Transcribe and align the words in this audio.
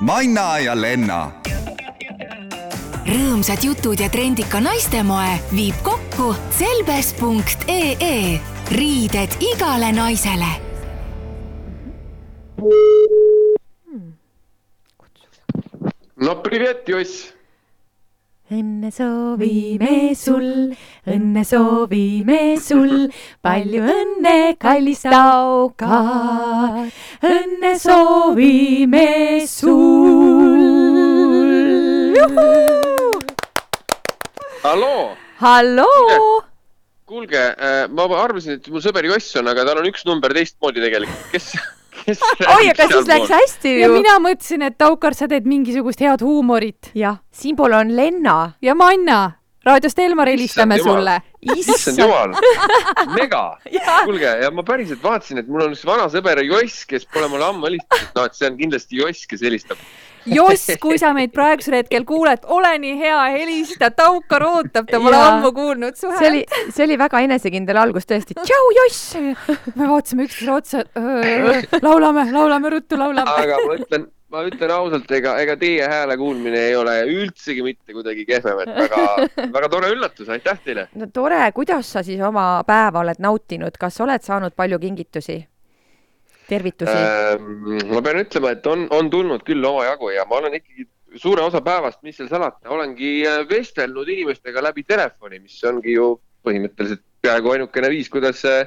Manna 0.00 0.58
ja 0.60 0.74
Lenna. 0.76 1.32
rõõmsad 3.06 3.62
jutud 3.64 4.00
ja 4.00 4.10
trendika 4.12 4.60
naistemoe 4.60 5.38
viib 5.54 5.76
kokku 5.86 6.34
selbes.ee, 6.58 8.40
riided 8.76 9.36
igale 9.40 9.92
naisele. 9.96 10.52
no 16.16 16.36
privet, 16.42 16.88
Juss 16.88 17.35
õnne 18.46 18.92
soovime 18.94 20.14
sul, 20.14 20.70
õnne 21.10 21.42
soovime 21.42 22.54
sul, 22.62 23.08
palju 23.42 23.82
õnne, 23.82 24.54
kallis 24.62 25.02
Taukar. 25.02 26.86
õnne 27.26 27.72
soovime 27.82 29.42
sul. 29.50 30.62
halloo, 34.62 35.16
halloo, 35.42 36.42
kuulge, 37.06 37.42
ma 37.90 38.06
arvasin, 38.22 38.60
et 38.60 38.70
mu 38.70 38.82
sõber 38.82 39.06
Joss 39.10 39.34
on, 39.38 39.50
aga 39.50 39.66
tal 39.66 39.82
on 39.82 39.90
üks 39.90 40.06
number 40.06 40.34
teistmoodi 40.34 40.82
tegelikult, 40.86 41.26
kes 41.34 41.54
oi, 42.56 42.68
aga 42.70 42.86
siis 42.90 43.08
läks 43.10 43.32
hästi 43.32 43.72
ja 43.80 43.88
ju. 43.88 43.96
mina 43.98 44.18
mõtlesin, 44.22 44.66
et 44.68 44.76
Taukar, 44.78 45.16
sa 45.18 45.28
teed 45.30 45.48
mingisugust 45.48 46.02
head 46.04 46.22
huumorit. 46.24 46.92
jah, 46.94 47.18
siinpool 47.34 47.74
on 47.76 47.94
Lenna. 47.96 48.36
ja 48.62 48.76
Manna, 48.78 49.20
raadiost 49.66 49.98
Elmar 50.02 50.30
helistame 50.30 50.78
sulle. 50.82 51.18
issand 51.56 51.98
jumal, 52.00 52.34
mega. 53.18 53.44
kuulge, 54.04 54.36
ja 54.42 54.50
ma 54.54 54.64
päriselt 54.66 55.02
vaatasin, 55.02 55.42
et 55.42 55.48
mul 55.50 55.66
on 55.66 55.76
üks 55.76 55.86
vana 55.86 56.08
sõber 56.12 56.42
Joss, 56.46 56.84
kes 56.88 57.08
pole 57.10 57.30
mulle 57.32 57.48
ammu 57.48 57.70
helistanud, 57.70 58.12
no 58.16 58.26
et 58.28 58.38
see 58.38 58.50
on 58.50 58.60
kindlasti 58.60 59.02
Joss, 59.02 59.26
kes 59.30 59.42
helistab. 59.46 59.82
Joss, 60.26 60.70
kui 60.82 60.98
sa 61.00 61.12
meid 61.16 61.32
praegusel 61.34 61.78
hetkel 61.80 62.06
kuuled, 62.08 62.46
ole 62.52 62.72
nii 62.82 62.96
hea, 63.00 63.20
helista, 63.36 63.90
Taukar 63.94 64.44
ootab, 64.48 64.88
ta 64.90 65.00
pole 65.02 65.20
ammu 65.20 65.52
kuulnud 65.56 65.98
su 65.98 66.10
see 66.18 66.30
oli 66.30 66.42
häält., 66.42 66.74
see 66.74 66.86
oli 66.88 66.98
väga 67.00 67.22
enesekindel 67.28 67.80
algus 67.84 68.08
tõesti. 68.08 68.36
tšau, 68.40 68.68
Joss. 68.80 69.14
me 69.76 69.88
vaatasime 69.88 70.26
üksteisele 70.26 70.56
otsa, 70.56 70.84
laulame, 71.82 72.26
laulame 72.34 72.76
ruttu, 72.76 72.98
laulame. 72.98 73.38
aga 73.46 73.58
ma 73.62 73.78
ütlen, 73.78 74.06
ma 74.34 74.44
ütlen 74.48 74.74
ausalt, 74.76 75.10
ega, 75.18 75.36
ega 75.42 75.56
teie 75.60 75.88
hääle 75.90 76.16
kuulmine 76.20 76.62
ei 76.70 76.76
ole 76.76 76.96
üldsegi 77.12 77.64
mitte 77.66 77.94
kuidagi 77.96 78.26
kehvem, 78.28 78.62
et 78.64 78.72
väga, 78.82 79.02
väga 79.58 79.70
tore 79.72 79.92
üllatus, 79.94 80.30
aitäh 80.32 80.62
teile. 80.64 80.88
no 80.98 81.10
tore, 81.14 81.42
kuidas 81.56 81.92
sa 81.96 82.02
siis 82.06 82.22
oma 82.22 82.64
päeva 82.66 83.04
oled 83.04 83.22
nautinud, 83.22 83.78
kas 83.78 84.00
oled 84.04 84.26
saanud 84.26 84.56
palju 84.58 84.82
kingitusi? 84.82 85.44
Tervitusi 86.48 86.92
äh.. 86.92 87.88
ma 87.90 88.02
pean 88.04 88.20
ütlema, 88.22 88.52
et 88.56 88.66
on, 88.70 88.86
on 88.94 89.10
tulnud 89.10 89.44
küll 89.46 89.64
omajagu 89.64 90.12
ja 90.14 90.26
ma 90.28 90.40
olen 90.40 90.58
ikkagi 90.60 90.86
suure 91.20 91.44
osa 91.46 91.62
päevast, 91.64 92.02
mis 92.06 92.18
seal 92.18 92.30
salata, 92.30 92.68
olengi 92.72 93.18
äh, 93.26 93.42
vestelnud 93.48 94.08
inimestega 94.12 94.64
läbi 94.64 94.84
telefoni, 94.86 95.40
mis 95.42 95.58
ongi 95.68 95.96
ju 95.96 96.14
põhimõtteliselt 96.46 97.02
peaaegu 97.24 97.54
ainukene 97.56 97.90
viis, 97.90 98.10
kuidas 98.12 98.44
äh, 98.46 98.66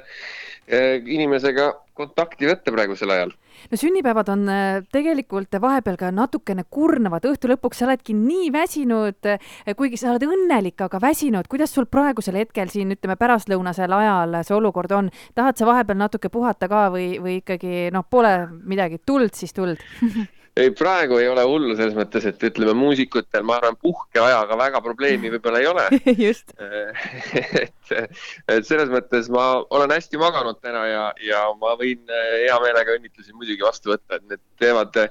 inimesega 0.69 1.71
kontakti 1.97 2.47
võtta 2.47 2.71
praegusel 2.71 3.11
ajal. 3.11 3.31
no 3.71 3.77
sünnipäevad 3.77 4.29
on 4.31 4.45
äh, 4.49 4.79
tegelikult 4.93 5.57
vahepeal 5.61 5.97
ka 5.99 6.11
natukene 6.15 6.63
kurnavad, 6.69 7.25
õhtu 7.25 7.51
lõpuks 7.51 7.81
sa 7.81 7.87
oledki 7.89 8.15
nii 8.15 8.51
väsinud, 8.53 9.29
kuigi 9.75 9.99
sa 9.99 10.13
oled 10.13 10.27
õnnelik, 10.29 10.79
aga 10.85 11.01
väsinud, 11.01 11.49
kuidas 11.51 11.73
sul 11.75 11.89
praegusel 11.91 12.39
hetkel 12.39 12.71
siin 12.71 12.95
ütleme 12.95 13.17
pärastlõunasel 13.19 13.93
ajal 13.99 14.39
see 14.43 14.55
olukord 14.55 14.95
on, 14.95 15.13
tahad 15.35 15.59
sa 15.59 15.67
vahepeal 15.69 15.99
natuke 15.99 16.31
puhata 16.31 16.69
ka 16.71 16.87
või, 16.93 17.11
või 17.21 17.39
ikkagi 17.43 17.89
noh, 17.93 18.05
pole 18.09 18.35
midagi, 18.63 19.01
tuld 19.05 19.35
siis 19.35 19.55
tuld? 19.57 19.81
ei, 20.59 20.71
praegu 20.75 21.17
ei 21.21 21.27
ole 21.31 21.43
hullu 21.47 21.75
selles 21.77 21.95
mõttes, 21.97 22.25
et 22.29 22.43
ütleme 22.49 22.73
muusikutel, 22.77 23.43
ma 23.47 23.57
arvan, 23.59 23.77
puhkeajaga 23.81 24.57
väga 24.59 24.81
probleemi 24.85 25.31
võib-olla 25.33 25.61
ei 25.61 25.69
ole. 25.69 25.85
just. 26.19 26.53
et, 27.63 27.93
et 27.93 28.67
selles 28.67 28.91
mõttes 28.93 29.29
ma 29.33 29.47
olen 29.75 29.95
hästi 29.95 30.21
maganud 30.21 30.59
täna 30.63 30.85
ja, 30.89 31.05
ja 31.25 31.45
ma 31.59 31.75
võin 31.79 32.01
äh, 32.11 32.29
hea 32.45 32.59
meelega 32.63 32.97
õnnitlusi 32.97 33.35
muidugi 33.35 33.65
vastu 33.65 33.93
võtta, 33.93 34.19
et 34.19 34.27
need 34.29 34.43
teevad, 34.61 35.01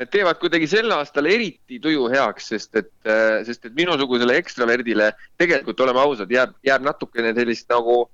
need 0.00 0.12
teevad 0.14 0.40
kuidagi 0.42 0.68
sel 0.70 0.92
aastal 0.96 1.28
eriti 1.30 1.80
tuju 1.82 2.08
heaks, 2.12 2.50
sest 2.54 2.80
et, 2.80 2.92
sest 3.46 3.68
et 3.68 3.76
minusugusele 3.76 4.36
ekstraverdile 4.40 5.12
tegelikult 5.40 5.80
oleme 5.84 6.00
ausad, 6.02 6.32
jääb, 6.32 6.54
jääb 6.66 6.86
natukene 6.86 7.34
sellist 7.36 7.68
nagu 7.72 8.04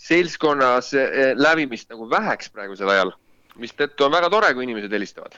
seltskonnas 0.00 0.94
eh, 0.96 1.32
lävimist 1.36 1.90
nagu 1.92 2.08
väheks 2.10 2.50
praegusel 2.54 2.90
ajal, 2.92 3.14
mistõttu 3.60 4.06
on 4.06 4.14
väga 4.14 4.30
tore, 4.32 4.52
kui 4.56 4.64
inimesed 4.66 4.92
helistavad 4.96 5.36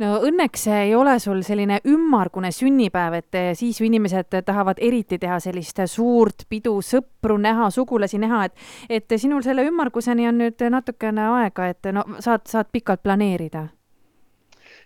no 0.00 0.10
õnneks 0.26 0.66
ei 0.72 0.94
ole 0.96 1.16
sul 1.22 1.42
selline 1.46 1.80
ümmargune 1.88 2.50
sünnipäev, 2.54 3.18
et 3.20 3.38
eh, 3.38 3.50
siis 3.58 3.80
ju 3.80 3.88
inimesed 3.88 4.40
tahavad 4.46 4.80
eriti 4.82 5.18
teha 5.20 5.40
sellist 5.42 5.82
suurt 5.90 6.46
pidu, 6.48 6.78
sõpru 6.84 7.36
näha, 7.40 7.70
sugulasi 7.74 8.20
näha, 8.22 8.46
et 8.48 9.00
et 9.00 9.18
sinul 9.20 9.44
selle 9.46 9.66
ümmarguseni 9.68 10.28
on 10.28 10.40
nüüd 10.40 10.62
natukene 10.70 11.26
aega, 11.40 11.68
et 11.72 11.92
no 11.92 12.04
saad, 12.18 12.46
saad 12.48 12.72
pikalt 12.72 13.02
planeerida. 13.02 13.68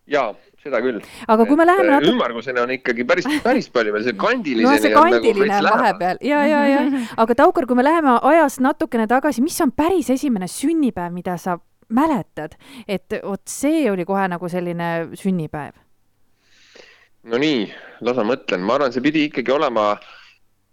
ja 0.07 0.35
seda 0.65 0.81
küll. 0.85 1.01
aga 1.29 1.47
kui 1.49 1.57
me 1.57 1.67
läheme 1.67 1.93
natuke 1.93 2.13
ümmargusena 2.13 2.65
on 2.65 2.73
ikkagi 2.77 3.07
päris, 3.09 3.29
päris 3.45 3.69
palju 3.73 3.93
veel, 3.95 4.05
see 4.05 4.17
no 4.19 4.25
kandiliseni 4.25 4.83
see 4.83 4.93
on 4.93 5.11
nagu 5.11 5.21
kandiline 5.21 5.45
on 5.45 5.69
lähemal. 5.69 5.79
vahepeal 5.79 6.23
ja, 6.25 6.41
ja, 6.49 6.65
ja, 6.69 7.05
aga 7.25 7.37
Taukar, 7.43 7.69
kui 7.71 7.79
me 7.79 7.85
läheme 7.87 8.19
ajas 8.33 8.59
natukene 8.65 9.07
tagasi, 9.11 9.45
mis 9.45 9.61
on 9.65 9.73
päris 9.73 10.11
esimene 10.15 10.49
sünnipäev, 10.51 11.13
mida 11.15 11.39
sa 11.41 11.59
mäletad, 11.95 12.59
et 12.89 13.21
vot 13.23 13.43
see 13.49 13.87
oli 13.91 14.07
kohe 14.09 14.27
nagu 14.31 14.51
selline 14.51 14.91
sünnipäev? 15.19 15.81
no 17.31 17.41
nii, 17.41 17.65
las 18.05 18.21
ma 18.21 18.27
mõtlen, 18.35 18.65
ma 18.65 18.77
arvan, 18.79 18.93
see 18.93 19.05
pidi 19.05 19.25
ikkagi 19.31 19.55
olema, 19.55 19.95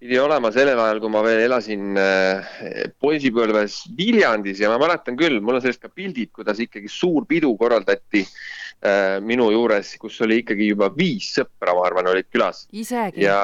pidi 0.01 0.19
olema 0.19 0.51
sellel 0.51 0.79
ajal, 0.83 0.99
kui 1.03 1.13
ma 1.13 1.23
veel 1.25 1.45
elasin 1.45 1.99
äh, 1.99 2.57
poisipõlves 2.99 3.81
Viljandis 3.97 4.59
ja 4.63 4.71
ma 4.71 4.79
mäletan 4.81 5.19
küll, 5.19 5.39
mul 5.39 5.59
on 5.59 5.63
sellest 5.63 5.85
ka 5.85 5.93
pildid, 5.93 6.33
kuidas 6.35 6.59
ikkagi 6.63 6.91
suur 6.91 7.27
pidu 7.29 7.53
korraldati 7.59 8.25
äh, 8.25 9.17
minu 9.23 9.47
juures, 9.55 9.95
kus 10.01 10.19
oli 10.25 10.41
ikkagi 10.43 10.73
juba 10.73 10.91
viis 10.95 11.31
sõpra, 11.37 11.75
ma 11.77 11.87
arvan, 11.87 12.11
olid 12.11 12.27
külas 12.33 12.65
isegi? 12.75 13.23
ja 13.23 13.39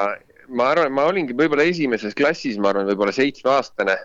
ma 0.47 0.71
arvan, 0.73 0.91
ma 0.95 1.07
olingi 1.07 1.35
võib-olla 1.37 1.65
esimeses 1.67 2.15
klassis, 2.17 2.57
ma 2.59 2.71
arvan, 2.71 2.87
võib-olla 2.89 3.13
seitsmeaastane. 3.15 3.97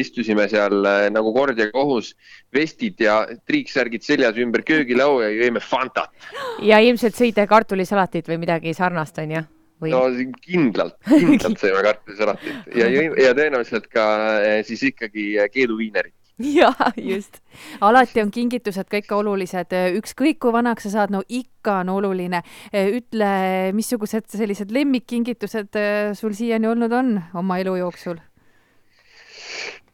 Istusime 0.00 0.48
seal 0.50 0.84
äh, 0.88 1.08
nagu 1.14 1.32
kord 1.34 1.58
ja 1.58 1.68
kohus, 1.72 2.14
vestid 2.54 3.00
ja 3.02 3.20
triiksärgid 3.46 4.02
seljas 4.02 4.38
ümber 4.42 4.64
köögilaua 4.66 5.28
ja 5.28 5.44
jõime 5.44 5.62
Fantat. 5.62 6.10
ja 6.62 6.80
ilmselt 6.82 7.16
sõite 7.18 7.46
kartulisalatit 7.50 8.28
või 8.30 8.40
midagi 8.42 8.74
sarnast, 8.74 9.18
onju? 9.22 9.44
või 9.82 9.94
no 9.94 10.02
kindlalt, 10.42 10.98
kindlalt 11.06 11.60
sõime 11.62 11.86
kartulisalatit 11.86 12.76
ja, 12.78 12.90
ja 12.90 13.32
tõenäoliselt 13.36 13.88
ka 13.92 14.04
äh, 14.40 14.60
siis 14.66 14.82
ikkagi 14.90 15.32
äh, 15.38 15.50
keeduviinerit. 15.54 16.14
jaa, 16.42 16.90
just. 16.98 17.38
alati 17.78 18.24
on 18.24 18.34
kingitused 18.34 18.90
ka 18.90 18.98
ikka 18.98 19.22
olulised, 19.22 19.74
ükskõik 20.00 20.42
kui 20.42 20.54
vanaks 20.54 20.88
sa 20.88 20.96
saad, 20.98 21.14
no 21.14 21.22
ikka 21.28 21.80
on 21.84 21.94
oluline. 21.94 22.42
ütle, 22.74 23.32
missugused 23.76 24.26
sellised 24.34 24.74
lemmikkingitused 24.74 25.78
sul 26.18 26.34
siiani 26.34 26.74
olnud 26.74 26.92
on 26.92 27.18
oma 27.38 27.62
elu 27.62 27.78
jooksul? 27.84 28.18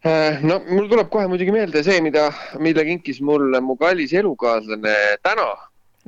Äh, 0.00 0.38
no 0.40 0.62
mul 0.64 0.86
tuleb 0.88 1.10
kohe 1.12 1.26
muidugi 1.28 1.52
meelde 1.52 1.82
see, 1.84 1.98
mida, 2.00 2.30
mille 2.56 2.86
kinkis 2.88 3.18
mulle 3.20 3.58
mu 3.60 3.74
kallis 3.76 4.14
elukaaslane 4.16 4.94
täna. 5.20 5.50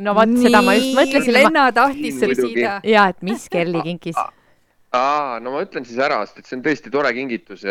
no 0.00 0.14
vot, 0.16 0.32
seda 0.40 0.62
ma 0.64 0.72
just 0.78 0.94
mõtlesin. 0.96 1.34
Lenna 1.36 1.66
tahtis 1.76 2.16
muidugi. 2.22 2.38
küsida. 2.40 2.78
jaa, 2.88 3.10
et 3.12 3.20
mis 3.28 3.44
Kelly 3.52 3.82
kinkis? 3.84 4.16
aa, 4.96 5.36
no 5.44 5.52
ma 5.52 5.60
ütlen 5.66 5.84
siis 5.84 6.00
ära, 6.00 6.22
sest 6.24 6.40
et 6.40 6.48
see 6.48 6.56
on 6.56 6.64
tõesti 6.64 6.94
tore 6.94 7.12
kingitus. 7.18 7.66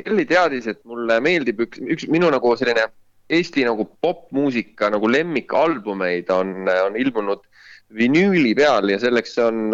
Kelly 0.00 0.26
teadis, 0.26 0.66
et 0.74 0.82
mulle 0.82 1.20
meeldib 1.22 1.62
üks, 1.68 1.84
üks 1.86 2.10
minu 2.10 2.34
nagu 2.34 2.56
selline 2.58 2.88
Eesti 3.30 3.62
nagu 3.68 3.86
popmuusika 4.02 4.90
nagu 4.90 5.06
lemmikalbumeid 5.12 6.30
on, 6.34 6.54
on 6.66 6.98
ilmunud 6.98 7.46
vinüüli 7.94 8.56
peal 8.58 8.90
ja 8.90 8.98
selleks 8.98 9.38
on, 9.44 9.66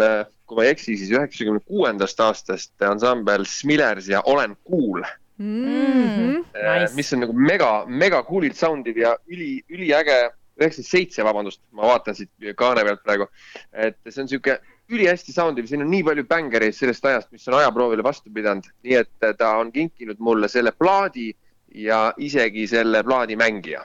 kui 0.45 0.59
ma 0.59 0.69
ei 0.69 0.75
eksi, 0.77 0.93
siis 0.93 1.13
üheksakümne 1.15 1.65
kuuendast 1.65 2.21
aastast 2.21 2.75
ansambel 2.85 3.49
Smilers 3.49 4.13
ja 4.13 4.21
Olen 4.29 4.59
cool 4.69 5.07
Mhm. 5.37 6.43
Nice. 6.55 6.95
mis 6.95 7.13
on 7.13 7.19
nagu 7.25 7.33
mega, 7.33 7.85
mega 7.87 8.21
cool'ilt 8.23 8.55
soundiv 8.55 8.97
ja 8.97 9.15
üli, 9.27 9.59
üliäge, 9.69 10.29
üheksakümmend 10.55 10.87
seitse, 10.87 11.25
vabandust, 11.27 11.59
ma 11.75 11.89
vaatan 11.89 12.15
siit 12.15 12.31
kaane 12.55 12.85
pealt 12.87 13.03
praegu. 13.03 13.27
et 13.73 13.97
see 14.07 14.21
on 14.23 14.29
sihuke 14.31 14.59
ülihästi 14.89 15.33
soundiv, 15.33 15.67
siin 15.67 15.81
on 15.83 15.89
nii 15.91 16.03
palju 16.07 16.23
bängereid 16.29 16.75
sellest 16.77 17.05
ajast, 17.05 17.31
mis 17.33 17.47
on 17.49 17.57
ajaproovile 17.59 18.05
vastu 18.05 18.31
pidanud, 18.33 18.67
nii 18.85 18.95
et 19.01 19.27
ta 19.39 19.57
on 19.59 19.71
kinkinud 19.75 20.21
mulle 20.23 20.47
selle 20.51 20.71
plaadi 20.71 21.33
ja 21.75 22.13
isegi 22.17 22.67
selle 22.71 23.03
plaadi 23.03 23.35
mängija. 23.35 23.83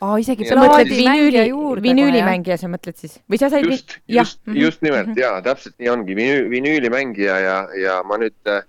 aa, 0.00 0.16
isegi 0.20 0.46
Sa 0.48 0.56
mõtled 0.56 0.88
vinüüli, 0.94 1.48
vinüülimängija, 1.84 2.56
sa 2.60 2.70
mõtled 2.72 2.96
siis? 2.96 3.18
või 3.28 3.40
sa 3.40 3.50
said 3.52 3.66
just, 3.66 3.98
just, 4.08 4.40
just 4.54 4.82
nimelt 4.86 5.16
ja 5.18 5.40
täpselt 5.44 5.74
nii 5.78 5.90
ongi, 5.92 6.16
vinüülimängija 6.54 7.40
ja, 7.44 7.56
ja 7.76 8.02
ma 8.06 8.20
nüüd 8.20 8.52
äh, 8.52 8.62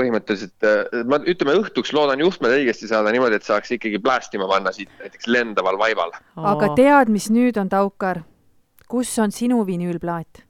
põhimõtteliselt 0.00 0.66
äh, 0.66 1.02
ma 1.08 1.20
ütleme 1.30 1.56
õhtuks 1.60 1.92
loodan 1.94 2.22
juhtmed 2.22 2.54
õigesti 2.56 2.88
saada 2.90 3.12
niimoodi, 3.14 3.38
et 3.38 3.46
saaks 3.46 3.74
ikkagi 3.76 4.00
plästima 4.02 4.48
panna 4.50 4.72
siit 4.74 4.90
näiteks 5.02 5.28
lendaval 5.30 5.78
vaival. 5.80 6.14
aga 6.52 6.72
tead, 6.78 7.12
mis 7.14 7.30
nüüd 7.34 7.58
on, 7.60 7.70
Taukar? 7.72 8.24
kus 8.90 9.12
on 9.22 9.34
sinu 9.34 9.62
vinüülplaat? 9.66 10.44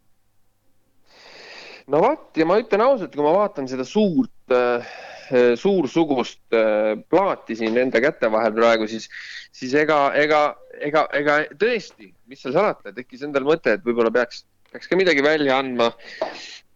no 1.93 2.00
vot, 2.05 2.31
ja 2.38 2.46
ma 2.49 2.58
ütlen 2.62 2.85
ausalt, 2.85 3.12
kui 3.14 3.25
ma 3.25 3.35
vaatan 3.37 3.69
seda 3.70 3.87
suurt 3.88 4.55
äh, 4.55 4.94
suursugust 5.61 6.56
äh, 6.56 6.94
plaati 7.11 7.56
siin 7.58 7.76
enda 7.81 8.00
käte 8.05 8.31
vahel 8.32 8.55
praegu, 8.56 8.88
siis, 8.88 9.08
siis 9.52 9.75
ega, 9.81 10.06
ega, 10.20 10.43
ega, 10.81 11.06
ega 11.17 11.38
tõesti, 11.61 12.11
mis 12.31 12.43
seal 12.44 12.56
salata, 12.56 12.93
tekkis 12.97 13.25
endal 13.29 13.47
mõte, 13.49 13.76
et 13.76 13.85
võib-olla 13.87 14.12
peaks, 14.14 14.44
peaks 14.73 14.90
ka 14.90 14.99
midagi 15.00 15.25
välja 15.25 15.61
andma 15.61 15.93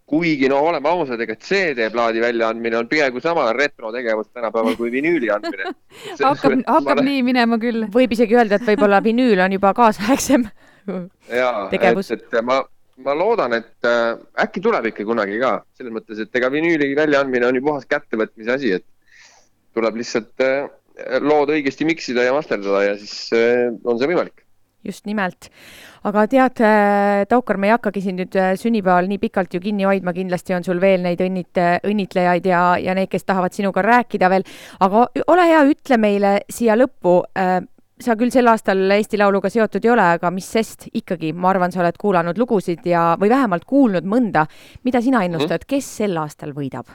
kuigi 0.09 0.49
no 0.49 0.61
oleme 0.71 0.89
ausad, 0.89 1.21
ega 1.21 1.37
CD-plaadi 1.37 2.23
väljaandmine 2.23 2.79
on 2.79 2.89
peaaegu 2.89 3.21
sama 3.21 3.51
retrotegevus 3.57 4.31
tänapäeval 4.33 4.79
kui 4.79 4.91
vinüüli 4.93 5.29
andmine. 5.35 5.75
hakkab, 6.23 6.57
hakkab 6.67 7.03
nii 7.05 7.21
minema 7.27 7.59
küll. 7.61 7.85
võib 7.93 8.17
isegi 8.17 8.39
öelda, 8.39 8.57
et 8.57 8.67
võib-olla 8.71 9.03
vinüül 9.05 9.45
on 9.45 9.59
juba 9.59 9.75
kaasaegsem 9.77 10.49
tegevus. 11.75 12.13
et, 12.17 12.25
et 12.25 12.41
ma, 12.45 12.63
ma 13.05 13.17
loodan, 13.19 13.59
et 13.61 13.89
äh, 13.89 14.17
äkki 14.47 14.65
tuleb 14.65 14.89
ikka 14.93 15.07
kunagi 15.09 15.37
ka, 15.43 15.59
selles 15.77 15.95
mõttes, 15.95 16.25
et 16.25 16.41
ega 16.41 16.51
vinüüli 16.57 16.95
väljaandmine 16.97 17.51
on 17.51 17.61
ju 17.61 17.67
puhas 17.69 17.85
kättevõtmise 17.91 18.57
asi, 18.57 18.75
et 18.81 18.87
tuleb 19.77 20.01
lihtsalt 20.01 20.47
äh, 20.47 20.71
lood 21.21 21.53
õigesti 21.53 21.85
miksida 21.87 22.25
ja 22.25 22.35
masterdada 22.35 22.87
ja 22.87 22.97
siis 22.99 23.29
äh, 23.37 23.69
on 23.85 24.01
see 24.01 24.09
võimalik 24.09 24.48
just 24.85 25.07
nimelt. 25.07 25.51
aga 26.09 26.27
tead, 26.31 26.61
äh, 26.65 27.25
Taukar, 27.29 27.59
me 27.59 27.69
ei 27.69 27.75
hakkagi 27.75 28.03
siin 28.05 28.19
nüüd 28.21 28.37
äh, 28.39 28.53
sünnipäeval 28.59 29.09
nii 29.11 29.19
pikalt 29.23 29.55
ju 29.55 29.61
kinni 29.61 29.85
hoidma, 29.89 30.15
kindlasti 30.17 30.55
on 30.57 30.65
sul 30.65 30.81
veel 30.81 31.03
neid 31.05 31.21
õnnit-, 31.25 31.63
õnnitlejaid 31.85 32.47
ja, 32.47 32.63
ja 32.83 32.95
neid, 32.95 33.11
kes 33.13 33.27
tahavad 33.29 33.57
sinuga 33.57 33.83
rääkida 33.85 34.31
veel, 34.31 34.47
aga 34.85 35.09
ole 35.27 35.49
hea, 35.51 35.65
ütle 35.73 35.99
meile 36.01 36.39
siia 36.53 36.79
lõppu 36.79 37.21
äh, 37.39 37.59
sa 38.01 38.15
küll 38.19 38.33
sel 38.35 38.49
aastal 38.51 38.81
Eesti 38.95 39.19
Lauluga 39.19 39.51
seotud 39.53 39.85
ei 39.85 39.93
ole, 39.93 40.07
aga 40.19 40.31
mis 40.35 40.47
sest 40.55 40.89
ikkagi, 40.93 41.33
ma 41.35 41.53
arvan, 41.53 41.75
sa 41.75 41.83
oled 41.83 41.99
kuulanud 42.01 42.39
lugusid 42.39 42.87
ja, 42.87 43.11
või 43.21 43.33
vähemalt 43.33 43.67
kuulnud 43.69 44.07
mõnda. 44.07 44.47
mida 44.85 45.03
sina 45.03 45.25
ennustad, 45.27 45.65
mhm. 45.65 45.69
kes 45.75 45.93
sel 46.03 46.17
aastal 46.17 46.55
võidab 46.57 46.95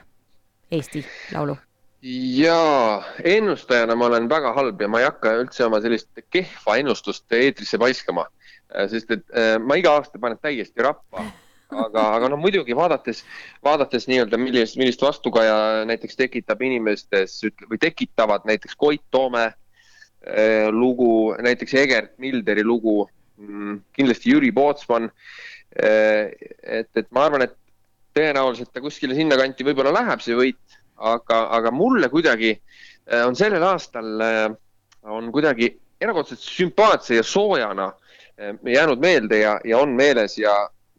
Eesti 0.72 1.04
Laulu? 1.36 1.58
Jaa, 2.04 3.04
ennustajana 3.24 3.96
ma 3.96 4.10
olen 4.10 4.28
väga 4.30 4.52
halb 4.58 4.82
ja 4.82 4.90
ma 4.92 5.00
ei 5.00 5.08
hakka 5.08 5.38
üldse 5.40 5.64
oma 5.68 5.80
sellist 5.84 6.10
kehva 6.34 6.76
ennustust 6.82 7.32
eetrisse 7.38 7.80
paiskama, 7.80 8.26
äh, 8.74 8.90
sest 8.92 9.14
et 9.16 9.24
äh, 9.32 9.56
ma 9.64 9.78
iga 9.80 9.96
aasta 9.98 10.20
panen 10.20 10.40
täiesti 10.42 10.84
rappa. 10.84 11.30
aga, 11.74 12.02
aga 12.20 12.28
noh, 12.30 12.38
muidugi 12.38 12.76
vaadates, 12.78 13.24
vaadates 13.66 14.04
nii-öelda, 14.06 14.38
millist, 14.38 14.76
millist 14.78 15.02
vastukaja 15.02 15.56
näiteks 15.90 16.20
tekitab 16.20 16.62
inimestes 16.62 17.40
või 17.66 17.80
tekitavad 17.82 18.46
näiteks 18.46 18.78
Koit 18.78 19.02
Toome 19.10 19.48
äh, 19.48 20.68
lugu, 20.70 21.34
näiteks 21.42 21.74
Egert 21.82 22.14
Milderi 22.22 22.68
lugu, 22.68 23.08
mm, 23.40 23.80
kindlasti 23.96 24.36
Jüri 24.36 24.52
Pootsman. 24.54 25.10
et, 25.74 26.90
et 26.94 27.08
ma 27.10 27.24
arvan, 27.26 27.48
et 27.48 27.56
tõenäoliselt 28.14 28.70
ta 28.70 28.82
kuskile 28.84 29.16
sinnakanti 29.18 29.66
võib-olla 29.66 29.90
läheb, 29.96 30.22
see 30.22 30.36
võit 30.38 30.83
aga, 31.04 31.40
aga 31.58 31.72
mulle 31.72 32.10
kuidagi 32.10 32.54
äh, 32.54 33.26
on 33.28 33.36
sellel 33.36 33.64
aastal, 33.68 34.14
äh, 34.24 34.46
on 35.04 35.32
kuidagi 35.36 35.74
erakordselt 36.02 36.44
sümpaatse 36.44 37.20
ja 37.20 37.24
soojana 37.24 37.92
äh, 37.92 38.56
jäänud 38.76 39.02
meelde 39.04 39.40
ja, 39.44 39.58
ja 39.66 39.82
on 39.84 39.96
meeles 39.98 40.38
ja, 40.38 40.54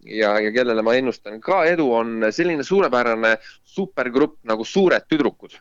ja, 0.04 0.34
ja 0.40 0.52
kellele 0.52 0.82
ma 0.82 0.96
ennustan 0.98 1.40
ka 1.40 1.64
edu, 1.68 1.90
on 1.92 2.28
selline 2.30 2.64
suurepärane 2.64 3.36
supergrupp 3.64 4.40
nagu 4.48 4.64
Suured 4.64 5.08
tüdrukud. 5.08 5.56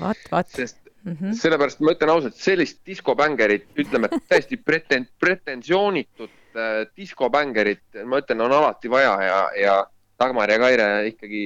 vaat, 0.00 0.20
vaat. 0.30 0.48
sest 0.48 0.78
mm 1.04 1.16
-hmm. 1.16 1.32
sellepärast 1.32 1.80
ma 1.80 1.92
ütlen 1.92 2.10
ausalt, 2.10 2.36
sellist 2.36 2.80
diskobängerit, 2.86 3.68
ütleme 3.76 4.08
täiesti 4.28 4.56
preten-, 4.56 5.08
pretensioonitut 5.20 6.30
äh, 6.56 6.86
diskobängerit, 6.96 8.04
ma 8.04 8.20
ütlen, 8.20 8.40
on 8.40 8.52
alati 8.52 8.90
vaja 8.90 9.22
ja, 9.22 9.40
ja 9.56 9.86
Dagmar 10.18 10.50
ja 10.50 10.58
Kaire 10.58 10.88
ikkagi, 11.12 11.42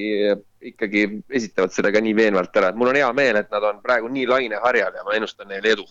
ikkagi 0.73 1.03
esitavad 1.29 1.73
selle 1.75 1.91
ka 1.93 2.01
nii 2.01 2.15
veenvalt 2.17 2.55
ära, 2.57 2.71
et 2.71 2.79
mul 2.79 2.89
on 2.89 2.97
hea 2.97 3.11
meel, 3.13 3.37
et 3.37 3.51
nad 3.53 3.67
on 3.69 3.83
praegu 3.83 4.09
nii 4.09 4.25
laineharjal 4.29 4.97
ja 4.97 5.05
ma 5.05 5.13
ennustan 5.17 5.51
neile 5.51 5.75
edu. 5.75 5.85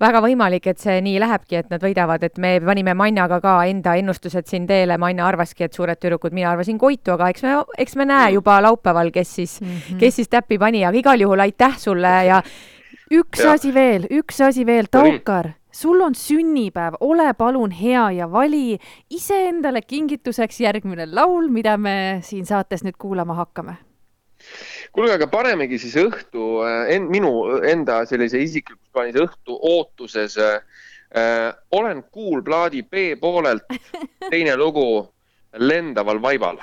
Väga 0.00 0.20
võimalik, 0.22 0.66
et 0.70 0.80
see 0.82 0.96
nii 1.06 1.18
lähebki, 1.22 1.56
et 1.58 1.68
nad 1.70 1.82
võidavad, 1.82 2.22
et 2.26 2.38
me 2.42 2.56
panime 2.62 2.96
Mannaga 2.98 3.38
ka 3.42 3.56
enda 3.70 3.94
ennustused 3.98 4.46
siin 4.50 4.66
teele, 4.66 4.98
Manna 4.98 5.26
arvaski, 5.26 5.66
et 5.66 5.74
suured 5.74 5.98
tüdrukud, 6.02 6.34
mina 6.34 6.50
arvasin 6.50 6.78
Koitu, 6.78 7.14
aga 7.14 7.30
eks 7.30 7.46
me, 7.46 7.56
eks 7.78 7.98
me 7.98 8.06
näe 8.10 8.32
juba 8.34 8.60
laupäeval, 8.62 9.10
kes 9.14 9.34
siis 9.40 9.60
mm, 9.60 9.66
-hmm. 9.74 9.98
kes 10.02 10.16
siis 10.16 10.30
täppi 10.30 10.58
pani, 10.58 10.84
aga 10.84 10.98
igal 10.98 11.20
juhul 11.20 11.46
aitäh 11.46 11.78
sulle 11.78 12.14
ja 12.26 12.42
üks 13.10 13.44
ja. 13.44 13.52
asi 13.52 13.74
veel, 13.74 14.06
üks 14.10 14.40
asi 14.40 14.66
veel, 14.66 14.90
Taukar 14.90 15.54
sul 15.74 16.00
on 16.00 16.14
sünnipäev, 16.14 16.98
ole 17.00 17.32
palun 17.38 17.72
hea 17.74 18.04
ja 18.18 18.28
vali 18.30 18.78
iseendale 19.10 19.82
kingituseks 19.82 20.60
järgmine 20.60 21.08
laul, 21.10 21.48
mida 21.50 21.76
me 21.76 22.20
siin 22.22 22.46
saates 22.46 22.84
nüüd 22.86 22.98
kuulama 22.98 23.34
hakkame. 23.42 23.76
kuulge, 24.92 25.14
aga 25.14 25.26
panemegi 25.26 25.78
siis 25.80 25.96
õhtu 25.98 26.60
äh, 26.62 26.94
en,, 26.94 27.08
minu 27.10 27.32
enda 27.64 28.04
sellise 28.06 28.38
isiklikus 28.42 28.90
plaanis 28.92 29.18
õhtu 29.26 29.58
ootuses 29.58 30.38
äh,. 30.38 30.60
olen 31.70 32.02
kuulplaadi 32.10 32.82
B-poolelt, 32.82 33.68
teine 34.32 34.56
lugu 34.58 34.86
Lendaval 35.54 36.18
vaibal 36.22 36.58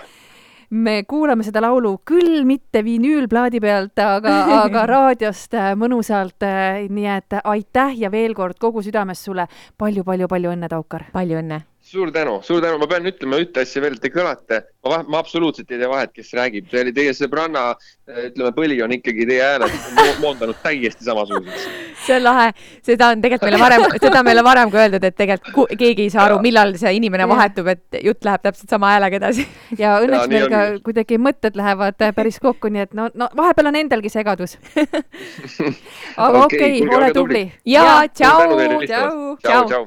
me 0.71 1.03
kuulame 1.03 1.43
seda 1.43 1.61
laulu 1.63 1.97
küll 2.07 2.45
mitte 2.47 2.83
vinüülplaadi 2.85 3.59
pealt, 3.63 3.99
aga, 3.99 4.35
aga 4.61 4.85
raadiost 4.93 5.57
äh, 5.57 5.73
mõnusalt. 5.79 6.39
Äh, 6.47 6.85
nii 6.91 7.09
et 7.17 7.39
aitäh 7.43 7.97
ja 8.05 8.11
veel 8.13 8.35
kord 8.37 8.59
kogu 8.61 8.83
südamest 8.85 9.27
sulle 9.27 9.47
palju-palju-palju 9.81 10.55
õnne, 10.55 10.71
Taukar. 10.71 11.09
palju 11.13 11.41
õnne 11.41 11.65
suur 11.91 12.11
tänu, 12.13 12.37
suur 12.45 12.61
tänu, 12.63 12.77
ma 12.79 12.87
pean 12.87 13.07
ütlema 13.09 13.39
ühte 13.41 13.65
asja 13.65 13.81
veel, 13.83 13.97
te 13.99 14.11
kõlate, 14.13 14.61
ma, 14.87 15.01
ma 15.11 15.19
absoluutselt 15.19 15.71
ei 15.73 15.81
tea 15.81 15.89
vahet, 15.91 16.13
kes 16.15 16.29
räägib, 16.37 16.69
teie 16.71 17.11
sõbranna, 17.17 17.73
ütleme, 18.29 18.53
põli 18.55 18.77
on 18.85 18.93
ikkagi 18.95 19.27
teie 19.27 19.43
hääled 19.43 20.21
moondanud 20.21 20.61
täiesti 20.63 21.09
samasuguseks. 21.09 21.65
see 22.11 22.19
on 22.19 22.25
lahe, 22.27 22.47
seda 22.85 23.09
on 23.13 23.23
tegelikult 23.23 23.49
meile 23.49 23.61
varem, 23.61 23.85
seda 24.03 24.19
on 24.19 24.27
meile 24.27 24.43
varem 24.45 24.71
ka 24.73 24.81
öeldud, 24.83 25.07
et 25.07 25.17
tegelikult 25.17 25.73
keegi 25.79 26.07
ei 26.07 26.13
saa 26.13 26.27
aru, 26.27 26.39
millal 26.43 26.73
see 26.81 26.93
inimene 26.97 27.27
vahetub, 27.31 27.71
et 27.71 28.01
jutt 28.03 28.27
läheb 28.27 28.45
täpselt 28.47 28.73
sama 28.75 28.93
häälega 28.95 29.21
edasi. 29.21 29.47
ja 29.79 29.97
õnneks 30.03 30.27
ja, 30.27 30.31
meil 30.35 30.49
ka 30.51 30.63
on. 30.67 30.79
kuidagi 30.87 31.19
mõtted 31.21 31.59
lähevad 31.59 32.07
päris 32.17 32.41
kokku, 32.43 32.71
nii 32.73 32.85
et 32.87 32.97
no, 32.97 33.09
no 33.15 33.29
vahepeal 33.37 33.71
on 33.71 33.79
endalgi 33.83 34.11
segadus. 34.13 34.57
aga 36.25 36.45
okei 36.45 36.81
okay, 36.81 36.81
okay, 36.85 36.97
ole 36.97 37.13
tubli. 37.15 37.45
ja 37.65 38.03
tšau. 38.07 38.57
tšau, 38.87 39.65
tšau. 39.71 39.85